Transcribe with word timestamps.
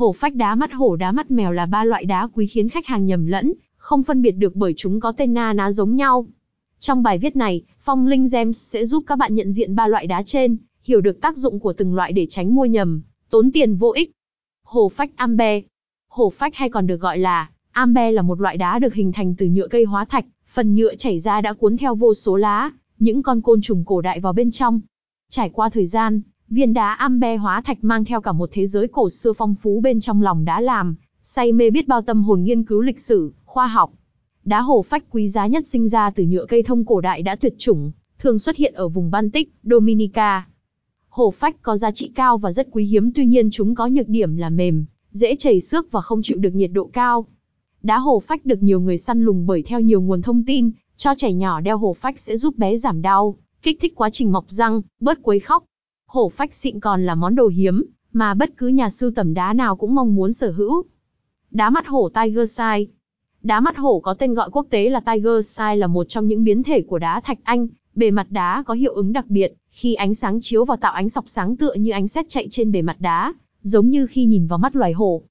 Hổ 0.00 0.12
phách 0.12 0.34
đá 0.34 0.54
mắt 0.54 0.72
hổ 0.72 0.96
đá 0.96 1.12
mắt 1.12 1.30
mèo 1.30 1.52
là 1.52 1.66
ba 1.66 1.84
loại 1.84 2.04
đá 2.04 2.28
quý 2.34 2.46
khiến 2.46 2.68
khách 2.68 2.86
hàng 2.86 3.06
nhầm 3.06 3.26
lẫn, 3.26 3.52
không 3.76 4.02
phân 4.02 4.22
biệt 4.22 4.30
được 4.30 4.56
bởi 4.56 4.74
chúng 4.76 5.00
có 5.00 5.12
tên 5.12 5.34
na 5.34 5.52
ná 5.52 5.70
giống 5.70 5.96
nhau. 5.96 6.26
Trong 6.78 7.02
bài 7.02 7.18
viết 7.18 7.36
này, 7.36 7.62
Phong 7.80 8.06
Linh 8.06 8.26
Gems 8.32 8.58
sẽ 8.72 8.84
giúp 8.84 9.04
các 9.06 9.18
bạn 9.18 9.34
nhận 9.34 9.52
diện 9.52 9.74
ba 9.74 9.86
loại 9.86 10.06
đá 10.06 10.22
trên, 10.22 10.56
hiểu 10.84 11.00
được 11.00 11.20
tác 11.20 11.36
dụng 11.36 11.60
của 11.60 11.72
từng 11.72 11.94
loại 11.94 12.12
để 12.12 12.26
tránh 12.26 12.54
mua 12.54 12.64
nhầm, 12.64 13.02
tốn 13.30 13.52
tiền 13.52 13.76
vô 13.76 13.92
ích. 13.96 14.10
Hổ 14.64 14.88
phách 14.88 15.10
ambe. 15.16 15.60
Hổ 16.08 16.30
phách 16.30 16.54
hay 16.54 16.68
còn 16.68 16.86
được 16.86 17.00
gọi 17.00 17.18
là 17.18 17.50
ambe 17.70 18.10
là 18.10 18.22
một 18.22 18.40
loại 18.40 18.56
đá 18.56 18.78
được 18.78 18.94
hình 18.94 19.12
thành 19.12 19.34
từ 19.38 19.46
nhựa 19.46 19.68
cây 19.68 19.84
hóa 19.84 20.04
thạch, 20.04 20.24
phần 20.52 20.74
nhựa 20.74 20.94
chảy 20.94 21.18
ra 21.18 21.40
đã 21.40 21.52
cuốn 21.52 21.76
theo 21.76 21.94
vô 21.94 22.14
số 22.14 22.36
lá, 22.36 22.70
những 22.98 23.22
con 23.22 23.40
côn 23.40 23.60
trùng 23.60 23.84
cổ 23.84 24.00
đại 24.00 24.20
vào 24.20 24.32
bên 24.32 24.50
trong. 24.50 24.80
Trải 25.30 25.50
qua 25.50 25.68
thời 25.68 25.86
gian, 25.86 26.20
viên 26.50 26.72
đá 26.72 26.92
ambe 26.92 27.36
hóa 27.36 27.62
thạch 27.62 27.84
mang 27.84 28.04
theo 28.04 28.20
cả 28.20 28.32
một 28.32 28.50
thế 28.52 28.66
giới 28.66 28.88
cổ 28.88 29.10
xưa 29.10 29.32
phong 29.32 29.54
phú 29.54 29.80
bên 29.80 30.00
trong 30.00 30.22
lòng 30.22 30.44
đá 30.44 30.60
làm, 30.60 30.94
say 31.22 31.52
mê 31.52 31.70
biết 31.70 31.88
bao 31.88 32.02
tâm 32.02 32.22
hồn 32.22 32.42
nghiên 32.42 32.64
cứu 32.64 32.80
lịch 32.80 32.98
sử, 32.98 33.32
khoa 33.44 33.66
học. 33.66 33.92
Đá 34.44 34.60
hồ 34.60 34.82
phách 34.82 35.04
quý 35.10 35.28
giá 35.28 35.46
nhất 35.46 35.66
sinh 35.66 35.88
ra 35.88 36.10
từ 36.10 36.24
nhựa 36.24 36.46
cây 36.46 36.62
thông 36.62 36.84
cổ 36.84 37.00
đại 37.00 37.22
đã 37.22 37.36
tuyệt 37.36 37.54
chủng, 37.58 37.92
thường 38.18 38.38
xuất 38.38 38.56
hiện 38.56 38.74
ở 38.74 38.88
vùng 38.88 39.10
Baltic, 39.10 39.52
Dominica. 39.62 40.46
Hồ 41.08 41.30
phách 41.30 41.62
có 41.62 41.76
giá 41.76 41.90
trị 41.90 42.12
cao 42.14 42.38
và 42.38 42.52
rất 42.52 42.68
quý 42.70 42.84
hiếm 42.84 43.12
tuy 43.12 43.26
nhiên 43.26 43.50
chúng 43.50 43.74
có 43.74 43.86
nhược 43.86 44.08
điểm 44.08 44.36
là 44.36 44.50
mềm, 44.50 44.84
dễ 45.10 45.36
chảy 45.36 45.60
xước 45.60 45.92
và 45.92 46.00
không 46.00 46.20
chịu 46.22 46.38
được 46.38 46.54
nhiệt 46.54 46.70
độ 46.72 46.90
cao. 46.92 47.26
Đá 47.82 47.98
hồ 47.98 48.20
phách 48.20 48.46
được 48.46 48.62
nhiều 48.62 48.80
người 48.80 48.98
săn 48.98 49.24
lùng 49.24 49.46
bởi 49.46 49.62
theo 49.62 49.80
nhiều 49.80 50.00
nguồn 50.00 50.22
thông 50.22 50.44
tin, 50.44 50.70
cho 50.96 51.14
trẻ 51.16 51.32
nhỏ 51.32 51.60
đeo 51.60 51.78
hồ 51.78 51.94
phách 51.94 52.18
sẽ 52.18 52.36
giúp 52.36 52.58
bé 52.58 52.76
giảm 52.76 53.02
đau, 53.02 53.36
kích 53.62 53.78
thích 53.80 53.92
quá 53.96 54.10
trình 54.10 54.32
mọc 54.32 54.44
răng, 54.48 54.82
bớt 55.00 55.18
quấy 55.22 55.38
khóc. 55.38 55.64
Hổ 56.12 56.28
phách 56.28 56.54
xịn 56.54 56.80
còn 56.80 57.06
là 57.06 57.14
món 57.14 57.34
đồ 57.34 57.48
hiếm, 57.48 57.84
mà 58.12 58.34
bất 58.34 58.56
cứ 58.56 58.68
nhà 58.68 58.90
sưu 58.90 59.10
tầm 59.10 59.34
đá 59.34 59.52
nào 59.52 59.76
cũng 59.76 59.94
mong 59.94 60.14
muốn 60.14 60.32
sở 60.32 60.50
hữu. 60.50 60.84
Đá 61.50 61.70
mắt 61.70 61.86
hổ 61.86 62.08
Tiger 62.08 62.52
Sai 62.52 62.88
Đá 63.42 63.60
mắt 63.60 63.76
hổ 63.76 64.00
có 64.00 64.14
tên 64.14 64.34
gọi 64.34 64.50
quốc 64.52 64.66
tế 64.70 64.88
là 64.88 65.00
Tiger 65.00 65.46
Sai 65.46 65.76
là 65.76 65.86
một 65.86 66.08
trong 66.08 66.26
những 66.26 66.44
biến 66.44 66.62
thể 66.62 66.82
của 66.82 66.98
đá 66.98 67.20
thạch 67.20 67.38
anh, 67.42 67.68
bề 67.94 68.10
mặt 68.10 68.26
đá 68.30 68.62
có 68.66 68.74
hiệu 68.74 68.94
ứng 68.94 69.12
đặc 69.12 69.26
biệt, 69.28 69.54
khi 69.70 69.94
ánh 69.94 70.14
sáng 70.14 70.38
chiếu 70.40 70.64
vào 70.64 70.76
tạo 70.76 70.92
ánh 70.92 71.08
sọc 71.08 71.24
sáng 71.26 71.56
tựa 71.56 71.74
như 71.74 71.90
ánh 71.90 72.08
sét 72.08 72.28
chạy 72.28 72.46
trên 72.50 72.72
bề 72.72 72.82
mặt 72.82 72.96
đá, 73.00 73.34
giống 73.62 73.90
như 73.90 74.06
khi 74.06 74.24
nhìn 74.24 74.46
vào 74.46 74.58
mắt 74.58 74.76
loài 74.76 74.92
hổ. 74.92 75.22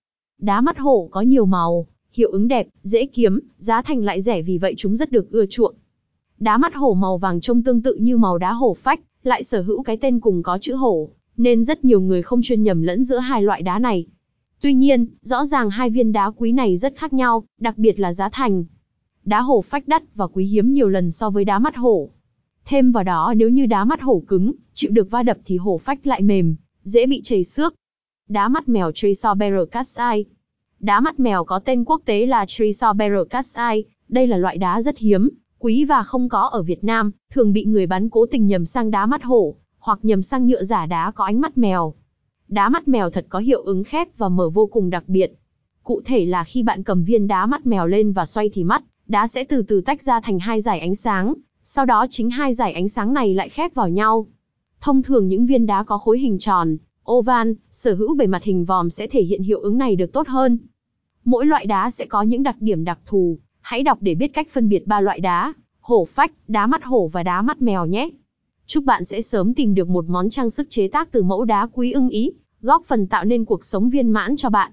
Đá 0.41 0.61
mắt 0.61 0.77
hổ 0.77 1.07
có 1.11 1.21
nhiều 1.21 1.45
màu, 1.45 1.87
hiệu 2.13 2.31
ứng 2.31 2.47
đẹp, 2.47 2.67
dễ 2.83 3.05
kiếm, 3.05 3.39
giá 3.57 3.81
thành 3.81 4.03
lại 4.03 4.21
rẻ 4.21 4.41
vì 4.41 4.57
vậy 4.57 4.73
chúng 4.77 4.95
rất 4.95 5.11
được 5.11 5.31
ưa 5.31 5.45
chuộng. 5.45 5.75
Đá 6.39 6.57
mắt 6.57 6.75
hổ 6.75 6.93
màu 6.93 7.17
vàng 7.17 7.41
trông 7.41 7.63
tương 7.63 7.81
tự 7.81 7.95
như 7.95 8.17
màu 8.17 8.37
đá 8.37 8.53
hổ 8.53 8.73
phách, 8.73 8.99
lại 9.23 9.43
sở 9.43 9.61
hữu 9.61 9.83
cái 9.83 9.97
tên 9.97 10.19
cùng 10.19 10.43
có 10.43 10.57
chữ 10.61 10.75
hổ, 10.75 11.09
nên 11.37 11.63
rất 11.63 11.85
nhiều 11.85 12.01
người 12.01 12.21
không 12.21 12.41
chuyên 12.41 12.63
nhầm 12.63 12.81
lẫn 12.81 13.03
giữa 13.03 13.17
hai 13.17 13.41
loại 13.41 13.61
đá 13.61 13.79
này. 13.79 14.05
Tuy 14.61 14.73
nhiên, 14.73 15.07
rõ 15.21 15.45
ràng 15.45 15.69
hai 15.69 15.89
viên 15.89 16.11
đá 16.11 16.31
quý 16.37 16.51
này 16.51 16.77
rất 16.77 16.95
khác 16.95 17.13
nhau, 17.13 17.43
đặc 17.59 17.77
biệt 17.77 17.99
là 17.99 18.13
giá 18.13 18.29
thành. 18.29 18.65
Đá 19.25 19.41
hổ 19.41 19.61
phách 19.61 19.87
đắt 19.87 20.15
và 20.15 20.27
quý 20.27 20.45
hiếm 20.45 20.73
nhiều 20.73 20.89
lần 20.89 21.11
so 21.11 21.29
với 21.29 21.45
đá 21.45 21.59
mắt 21.59 21.75
hổ. 21.75 22.09
Thêm 22.65 22.91
vào 22.91 23.03
đó 23.03 23.33
nếu 23.37 23.49
như 23.49 23.65
đá 23.65 23.85
mắt 23.85 24.01
hổ 24.01 24.23
cứng, 24.27 24.53
chịu 24.73 24.91
được 24.91 25.11
va 25.11 25.23
đập 25.23 25.37
thì 25.45 25.57
hổ 25.57 25.77
phách 25.77 26.07
lại 26.07 26.21
mềm, 26.21 26.55
dễ 26.83 27.05
bị 27.05 27.21
chảy 27.23 27.43
xước. 27.43 27.75
Đá 28.29 28.47
mắt 28.47 28.69
mèo 28.69 28.91
Trisoberer 28.91 29.69
Catsai 29.71 30.25
Đá 30.79 30.99
mắt 30.99 31.19
mèo 31.19 31.43
có 31.43 31.59
tên 31.59 31.83
quốc 31.85 32.01
tế 32.05 32.25
là 32.25 32.45
Trisoberer 32.45 33.27
Catsai, 33.29 33.83
đây 34.09 34.27
là 34.27 34.37
loại 34.37 34.57
đá 34.57 34.81
rất 34.81 34.97
hiếm, 34.97 35.29
quý 35.59 35.85
và 35.85 36.03
không 36.03 36.29
có 36.29 36.41
ở 36.41 36.61
Việt 36.61 36.83
Nam, 36.83 37.11
thường 37.31 37.53
bị 37.53 37.65
người 37.65 37.85
bán 37.87 38.09
cố 38.09 38.25
tình 38.25 38.47
nhầm 38.47 38.65
sang 38.65 38.91
đá 38.91 39.05
mắt 39.05 39.23
hổ, 39.23 39.55
hoặc 39.79 39.99
nhầm 40.03 40.21
sang 40.21 40.47
nhựa 40.47 40.63
giả 40.63 40.85
đá 40.85 41.11
có 41.11 41.25
ánh 41.25 41.41
mắt 41.41 41.57
mèo. 41.57 41.93
Đá 42.47 42.69
mắt 42.69 42.87
mèo 42.87 43.09
thật 43.09 43.25
có 43.29 43.39
hiệu 43.39 43.61
ứng 43.61 43.83
khép 43.83 44.17
và 44.17 44.29
mở 44.29 44.49
vô 44.49 44.67
cùng 44.67 44.89
đặc 44.89 45.03
biệt. 45.07 45.33
Cụ 45.83 46.01
thể 46.05 46.25
là 46.25 46.43
khi 46.43 46.63
bạn 46.63 46.83
cầm 46.83 47.03
viên 47.03 47.27
đá 47.27 47.45
mắt 47.45 47.65
mèo 47.65 47.87
lên 47.87 48.13
và 48.13 48.25
xoay 48.25 48.49
thì 48.49 48.63
mắt, 48.63 48.83
đá 49.07 49.27
sẽ 49.27 49.43
từ 49.43 49.61
từ 49.61 49.81
tách 49.81 50.01
ra 50.01 50.21
thành 50.21 50.39
hai 50.39 50.61
dải 50.61 50.79
ánh 50.79 50.95
sáng, 50.95 51.33
sau 51.63 51.85
đó 51.85 52.05
chính 52.09 52.29
hai 52.29 52.53
dải 52.53 52.73
ánh 52.73 52.89
sáng 52.89 53.13
này 53.13 53.33
lại 53.33 53.49
khép 53.49 53.73
vào 53.73 53.89
nhau. 53.89 54.27
Thông 54.81 55.03
thường 55.03 55.27
những 55.27 55.45
viên 55.45 55.65
đá 55.65 55.83
có 55.83 55.97
khối 55.97 56.19
hình 56.19 56.37
tròn, 56.39 56.77
oval, 57.11 57.51
sở 57.71 57.95
hữu 57.95 58.15
bề 58.15 58.27
mặt 58.27 58.43
hình 58.43 58.65
vòm 58.65 58.89
sẽ 58.89 59.07
thể 59.07 59.21
hiện 59.21 59.43
hiệu 59.43 59.59
ứng 59.59 59.77
này 59.77 59.95
được 59.95 60.13
tốt 60.13 60.27
hơn. 60.27 60.57
Mỗi 61.25 61.45
loại 61.45 61.65
đá 61.65 61.89
sẽ 61.89 62.05
có 62.05 62.21
những 62.21 62.43
đặc 62.43 62.55
điểm 62.59 62.83
đặc 62.83 62.99
thù, 63.05 63.37
hãy 63.69 63.83
đọc 63.83 63.97
để 64.01 64.15
biết 64.15 64.27
cách 64.33 64.47
phân 64.51 64.69
biệt 64.69 64.87
ba 64.87 65.01
loại 65.01 65.19
đá, 65.19 65.53
hổ 65.79 66.05
phách, 66.05 66.31
đá 66.47 66.67
mắt 66.67 66.83
hổ 66.83 67.07
và 67.07 67.23
đá 67.23 67.41
mắt 67.41 67.61
mèo 67.61 67.85
nhé. 67.85 68.09
Chúc 68.65 68.83
bạn 68.83 69.03
sẽ 69.03 69.21
sớm 69.21 69.53
tìm 69.53 69.75
được 69.75 69.89
một 69.89 70.05
món 70.07 70.29
trang 70.29 70.49
sức 70.49 70.69
chế 70.69 70.87
tác 70.87 71.11
từ 71.11 71.23
mẫu 71.23 71.45
đá 71.45 71.67
quý 71.73 71.91
ưng 71.91 72.09
ý, 72.09 72.31
góp 72.61 72.85
phần 72.85 73.07
tạo 73.07 73.25
nên 73.25 73.45
cuộc 73.45 73.65
sống 73.65 73.89
viên 73.89 74.09
mãn 74.09 74.35
cho 74.35 74.49
bạn. 74.49 74.71